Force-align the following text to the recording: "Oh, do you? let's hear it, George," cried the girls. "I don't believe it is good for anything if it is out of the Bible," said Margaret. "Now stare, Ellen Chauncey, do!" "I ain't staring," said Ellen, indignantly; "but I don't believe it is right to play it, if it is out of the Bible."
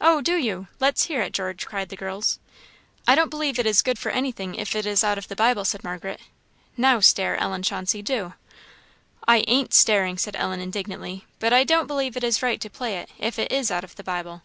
"Oh, 0.00 0.20
do 0.20 0.36
you? 0.36 0.68
let's 0.78 1.06
hear 1.06 1.22
it, 1.22 1.32
George," 1.32 1.66
cried 1.66 1.88
the 1.88 1.96
girls. 1.96 2.38
"I 3.08 3.16
don't 3.16 3.30
believe 3.30 3.58
it 3.58 3.66
is 3.66 3.82
good 3.82 3.98
for 3.98 4.10
anything 4.10 4.54
if 4.54 4.76
it 4.76 4.86
is 4.86 5.02
out 5.02 5.18
of 5.18 5.26
the 5.26 5.34
Bible," 5.34 5.64
said 5.64 5.82
Margaret. 5.82 6.20
"Now 6.76 7.00
stare, 7.00 7.36
Ellen 7.36 7.64
Chauncey, 7.64 8.00
do!" 8.00 8.34
"I 9.26 9.38
ain't 9.48 9.74
staring," 9.74 10.18
said 10.18 10.36
Ellen, 10.36 10.60
indignantly; 10.60 11.24
"but 11.40 11.52
I 11.52 11.64
don't 11.64 11.88
believe 11.88 12.16
it 12.16 12.22
is 12.22 12.44
right 12.44 12.60
to 12.60 12.70
play 12.70 12.98
it, 12.98 13.10
if 13.18 13.40
it 13.40 13.50
is 13.50 13.72
out 13.72 13.82
of 13.82 13.96
the 13.96 14.04
Bible." 14.04 14.42